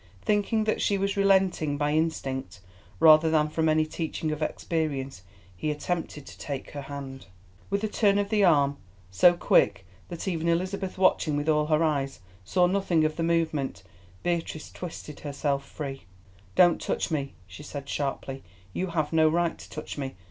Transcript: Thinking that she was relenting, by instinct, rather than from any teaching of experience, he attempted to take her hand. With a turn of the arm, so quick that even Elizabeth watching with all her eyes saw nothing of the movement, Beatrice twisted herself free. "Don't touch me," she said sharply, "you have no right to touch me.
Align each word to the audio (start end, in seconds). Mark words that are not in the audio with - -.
Thinking 0.23 0.63
that 0.63 0.81
she 0.81 0.97
was 0.97 1.15
relenting, 1.15 1.77
by 1.77 1.91
instinct, 1.93 2.59
rather 2.99 3.29
than 3.29 3.49
from 3.49 3.69
any 3.69 3.85
teaching 3.85 4.31
of 4.31 4.41
experience, 4.41 5.21
he 5.55 5.69
attempted 5.69 6.25
to 6.25 6.39
take 6.39 6.71
her 6.71 6.81
hand. 6.81 7.27
With 7.69 7.83
a 7.83 7.87
turn 7.87 8.17
of 8.17 8.29
the 8.29 8.43
arm, 8.43 8.77
so 9.11 9.35
quick 9.35 9.85
that 10.09 10.27
even 10.27 10.47
Elizabeth 10.47 10.97
watching 10.97 11.37
with 11.37 11.47
all 11.47 11.67
her 11.67 11.83
eyes 11.83 12.19
saw 12.43 12.65
nothing 12.65 13.05
of 13.05 13.15
the 13.15 13.21
movement, 13.21 13.83
Beatrice 14.23 14.71
twisted 14.71 15.19
herself 15.19 15.63
free. 15.67 16.05
"Don't 16.55 16.81
touch 16.81 17.11
me," 17.11 17.35
she 17.45 17.61
said 17.61 17.87
sharply, 17.87 18.41
"you 18.73 18.87
have 18.87 19.13
no 19.13 19.29
right 19.29 19.55
to 19.55 19.69
touch 19.69 19.99
me. 19.99 20.15